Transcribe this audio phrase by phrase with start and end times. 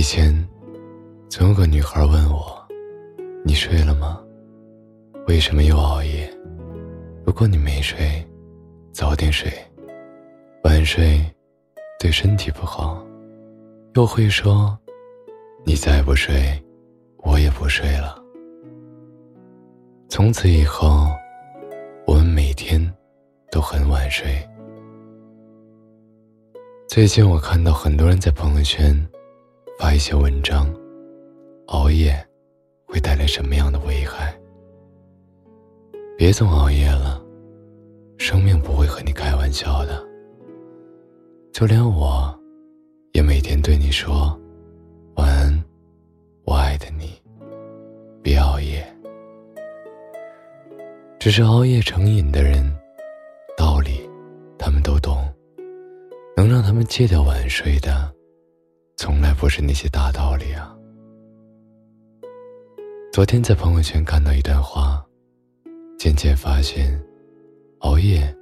[0.00, 0.34] 以前，
[1.28, 2.66] 总有个女孩问我
[3.44, 4.18] ：“你睡了吗？
[5.26, 6.26] 为什么又熬夜？
[7.22, 8.26] 如果你没睡，
[8.92, 9.52] 早点睡。
[10.64, 11.22] 晚睡
[11.98, 13.04] 对身体不好。”
[13.92, 14.74] 又会说
[15.66, 16.34] ：“你再不睡，
[17.18, 18.18] 我也不睡了。”
[20.08, 21.08] 从此以后，
[22.06, 22.80] 我们每天
[23.50, 24.34] 都很晚睡。
[26.88, 28.96] 最近我看到很多人在朋友圈
[29.80, 30.70] 发一些文章，
[31.68, 32.14] 熬夜
[32.86, 34.38] 会带来什么样的危害？
[36.18, 37.18] 别总熬夜了，
[38.18, 40.06] 生命不会和你开玩笑的。
[41.50, 42.38] 就连我，
[43.12, 44.38] 也每天对你说
[45.14, 45.64] 晚安，
[46.44, 47.18] 我爱的你，
[48.22, 48.86] 别熬夜。
[51.18, 52.70] 只是熬夜成瘾的人，
[53.56, 54.06] 道理
[54.58, 55.26] 他们都懂。
[56.36, 58.12] 能让他们戒掉晚睡的，
[59.40, 60.76] 不是那些大道理啊。
[63.10, 65.02] 昨天在朋友圈看到一段话，
[65.98, 67.02] 渐渐发现，
[67.78, 68.36] 熬夜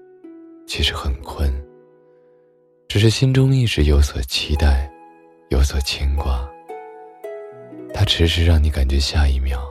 [0.67, 1.55] 其实很困，
[2.89, 4.91] 只是心中一直有所期待，
[5.51, 6.45] 有所牵挂。
[7.95, 9.63] 它迟迟让你感觉下一秒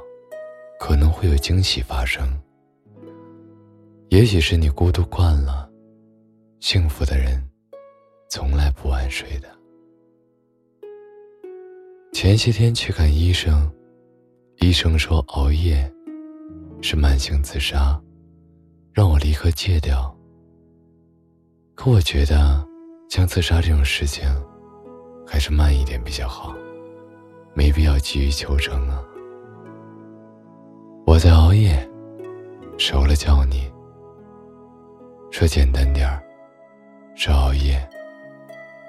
[0.80, 2.26] 可能会有惊喜发生。
[4.08, 5.70] 也许是你孤独惯了，
[6.62, 7.44] 幸福的人。
[8.30, 9.57] 从来不晚睡的。
[12.20, 13.72] 前些天去看医生，
[14.56, 15.88] 医生说熬夜
[16.82, 17.96] 是慢性自杀，
[18.92, 20.12] 让我立刻戒掉。
[21.76, 22.68] 可我觉得，
[23.08, 24.28] 像自杀这种事情，
[25.28, 26.56] 还是慢一点比较好，
[27.54, 29.00] 没必要急于求成啊。
[31.06, 31.88] 我在熬夜，
[32.80, 33.72] 熟了叫你。
[35.30, 36.20] 说简单点儿，
[37.14, 37.88] 是熬夜。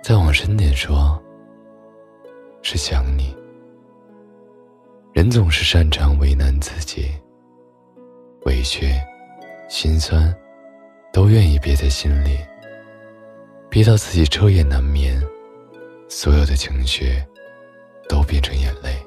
[0.03, 1.23] 再往深点说，
[2.71, 3.35] 是想你。
[5.15, 7.11] 人总是擅长为难自己，
[8.45, 8.93] 委屈、
[9.71, 10.37] 心酸，
[11.11, 12.37] 都愿意憋在心里，
[13.71, 15.19] 憋到自己彻夜难眠，
[16.11, 17.25] 所有的情绪
[18.07, 19.03] 都变成眼泪。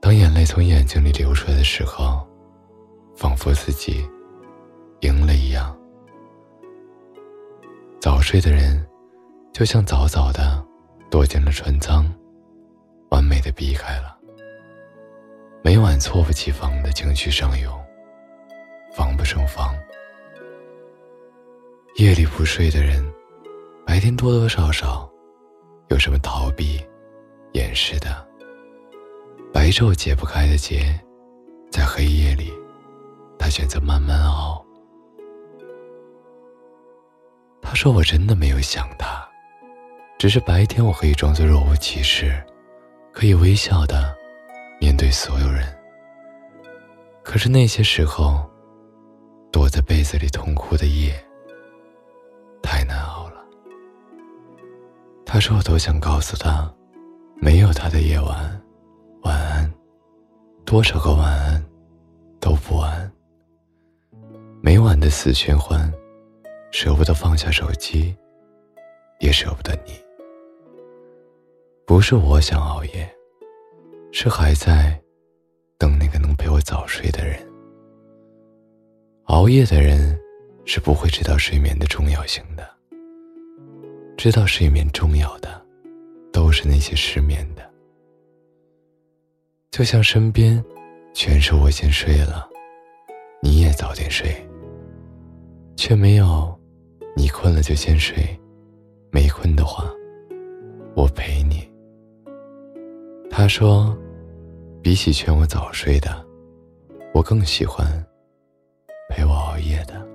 [0.00, 2.24] 当眼泪从眼睛里流出来的时候，
[3.16, 4.08] 仿佛自己
[5.00, 5.76] 赢了一样。
[8.00, 8.80] 早睡的人。
[9.52, 10.64] 就像早早的
[11.12, 12.10] 躲进了船舱，
[13.10, 14.16] 完美的避开了。
[15.62, 17.70] 每晚猝不及防的情绪上涌，
[18.94, 19.74] 防不胜防。
[21.96, 23.04] 夜里不睡的人，
[23.84, 25.06] 白天多多少少
[25.90, 26.82] 有什么逃避、
[27.52, 28.26] 掩饰的。
[29.52, 30.98] 白昼解不开的结，
[31.70, 32.50] 在黑夜里，
[33.38, 34.64] 他选择慢慢熬。
[37.60, 39.21] 他说：“我真的没有想他。”
[40.22, 42.40] 只是白天我可以装作若无其事，
[43.12, 44.16] 可以微笑的
[44.78, 45.66] 面对所有人。
[47.24, 48.48] 可是那些时候，
[49.50, 51.12] 躲在被子里痛哭的夜，
[52.62, 53.44] 太难熬了。
[55.26, 56.72] 他说我都想告诉他，
[57.34, 58.62] 没有他的夜晚，
[59.22, 59.68] 晚安，
[60.64, 61.64] 多少个晚安，
[62.38, 63.12] 都不安。
[64.60, 65.92] 每晚的死循环，
[66.70, 68.16] 舍不得放下手机，
[69.18, 70.00] 也舍不得你。
[71.92, 73.06] 不是我想熬夜，
[74.12, 74.98] 是还在
[75.76, 77.38] 等那个能陪我早睡的人。
[79.24, 80.18] 熬夜的人
[80.64, 82.66] 是不会知道睡眠的重要性的。
[84.16, 85.62] 知道睡眠重要的，
[86.32, 87.70] 都是那些失眠的。
[89.70, 90.64] 就像身边
[91.12, 92.48] 全是我先睡了，
[93.42, 94.34] 你也早点睡，
[95.76, 96.58] 却没有
[97.14, 98.24] 你困了就先睡，
[99.10, 99.84] 没困的话，
[100.96, 101.70] 我陪你。
[103.34, 103.96] 他说
[104.82, 106.22] ：“比起劝我早睡的，
[107.14, 107.86] 我更喜欢
[109.08, 110.06] 陪我熬夜的。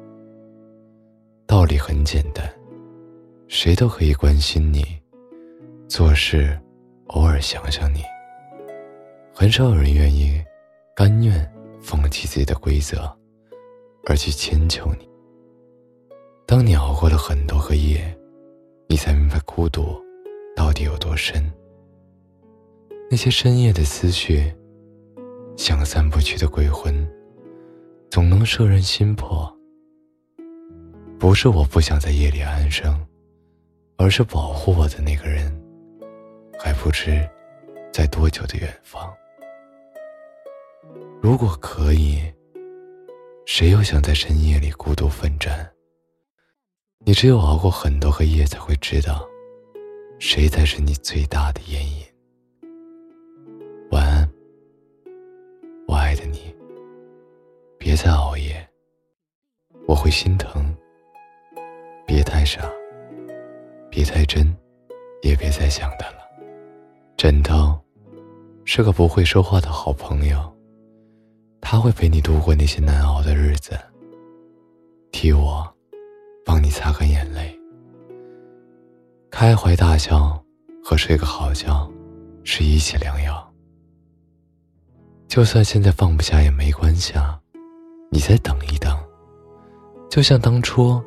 [1.48, 2.48] 道理很简单，
[3.48, 4.86] 谁都可以关心你，
[5.90, 6.58] 做事
[7.08, 8.04] 偶尔想想你。
[9.34, 10.40] 很少有人愿意
[10.96, 13.12] 甘愿放弃自己的规则，
[14.06, 15.10] 而去迁就你。
[16.46, 18.16] 当你熬过了很多个夜，
[18.88, 20.00] 你才明白孤独
[20.56, 21.44] 到底有多深。”
[23.10, 24.54] 那些深夜的思绪，
[25.56, 27.10] 像散不去的鬼魂，
[28.10, 29.50] 总能摄人心魄。
[31.18, 33.08] 不是我不想在夜里安生，
[33.98, 35.50] 而是保护我的那个人，
[36.60, 37.26] 还不知
[37.94, 39.12] 在多久的远方。
[41.22, 42.22] 如果可以，
[43.46, 45.68] 谁又想在深夜里孤独奋战？
[47.06, 49.26] 你只有熬过很多个夜，才会知道，
[50.20, 52.04] 谁才是你最大的烟瘾。
[56.28, 56.56] 你。
[57.78, 58.68] 别再熬夜，
[59.88, 60.76] 我会心疼。
[62.06, 62.62] 别太傻，
[63.90, 64.56] 别太真，
[65.22, 66.18] 也别再想他了。
[67.16, 67.78] 枕头
[68.66, 70.54] 是个不会说话的好朋友，
[71.62, 73.78] 他会陪你度过那些难熬的日子，
[75.12, 75.68] 替我
[76.46, 77.58] 帮你擦干眼泪。
[79.30, 80.44] 开怀大笑
[80.84, 81.90] 和睡个好觉
[82.44, 83.47] 是一剂良药。
[85.28, 87.40] 就算现在放不下也没关系啊。
[88.10, 88.98] 你再等一等，
[90.10, 91.04] 就像当初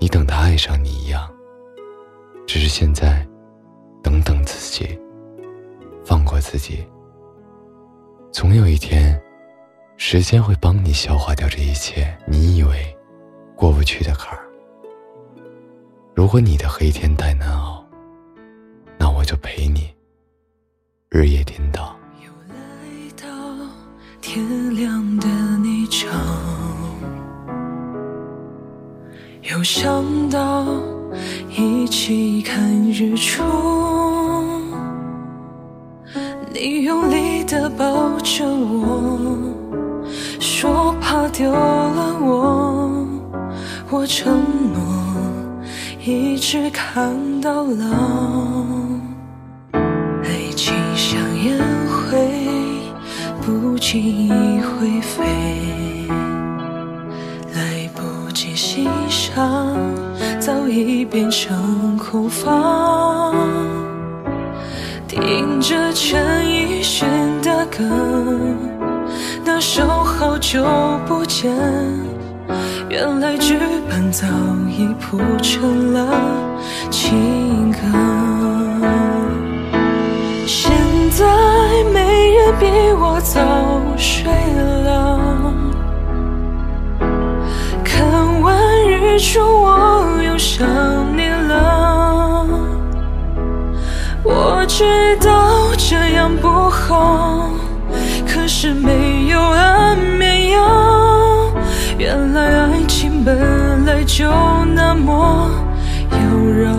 [0.00, 1.30] 你等他爱上你一样。
[2.46, 3.26] 只是现在，
[4.02, 4.98] 等等自己，
[6.04, 6.86] 放过自己。
[8.32, 9.20] 总有一天，
[9.96, 12.96] 时间会帮你消化掉这一切你以为
[13.54, 14.46] 过不去的坎儿。
[16.14, 17.75] 如果你的黑天太难熬，
[32.56, 33.42] 看日出，
[36.54, 39.20] 你用力的抱着我，
[40.40, 43.06] 说怕丢了我，
[43.90, 44.42] 我承
[44.72, 44.80] 诺
[46.02, 48.64] 一直看到老，
[49.74, 51.58] 爱情像烟
[52.08, 52.16] 灰。
[53.42, 54.30] 不经意
[54.62, 55.26] 会飞，
[57.52, 59.76] 来不及欣赏，
[60.80, 63.34] 已变成空房。
[65.08, 67.08] 听着陈奕迅
[67.40, 67.82] 的歌，
[69.42, 70.62] 那首好久
[71.06, 71.50] 不见，
[72.90, 73.58] 原来剧
[73.88, 74.26] 本早
[74.68, 76.06] 已铺成了
[76.90, 77.78] 情歌。
[80.46, 80.70] 现
[81.10, 81.24] 在
[81.92, 82.66] 没人比
[83.00, 83.40] 我早
[83.96, 84.30] 睡
[84.84, 85.18] 了，
[87.82, 88.54] 看完
[88.86, 89.85] 日出我
[90.56, 90.66] 想
[91.14, 92.46] 你了。
[94.22, 97.50] 我知道这样不好，
[98.26, 101.52] 可是没有安眠药。
[101.98, 104.32] 原来爱情本来就
[104.74, 105.50] 那么
[106.10, 106.74] 妖娆。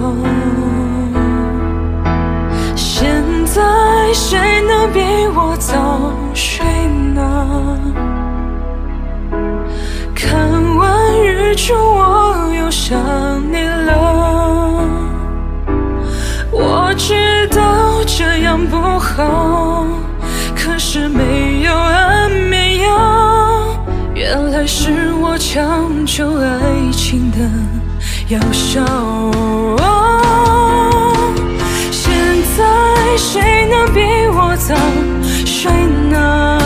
[2.75, 3.13] 现
[3.45, 3.61] 在
[4.11, 5.01] 谁能比
[5.35, 6.65] 我早睡
[7.13, 8.06] 呢？
[26.17, 26.49] 强求爱
[26.91, 27.37] 情的
[28.27, 28.83] 药效。
[33.17, 34.75] 谁能比我早
[35.45, 35.71] 睡
[36.09, 36.57] 呢？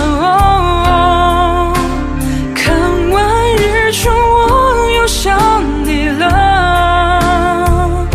[2.54, 2.74] 看
[3.10, 3.26] 完
[3.56, 5.38] 日出我又想
[5.84, 8.08] 你了。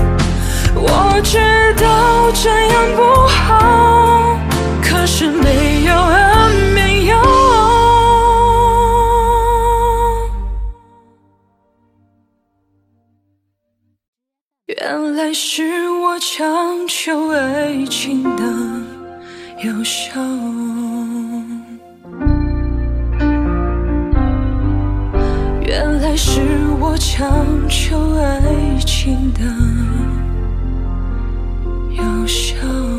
[0.75, 1.39] 我知
[1.77, 4.39] 道这样不好，
[4.83, 5.66] 可是没
[15.27, 18.45] 还是我强求爱情的
[19.61, 20.21] 疗效？
[25.67, 26.41] 原来是
[26.79, 29.41] 我强求爱情的
[31.97, 32.96] 疗效。